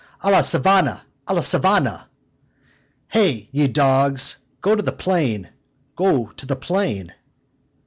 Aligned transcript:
a 0.21 0.31
la 0.31 0.39
savana, 0.41 1.01
a 1.27 1.33
la 1.35 1.41
savana." 1.41 2.05
"Ha, 3.09 3.45
ye 3.51 3.67
dogs! 3.67 4.39
go 4.59 4.75
to 4.75 4.81
the 4.81 4.91
plain, 4.91 5.47
go 5.95 6.25
to 6.37 6.47
the 6.47 6.55
plain." 6.55 7.13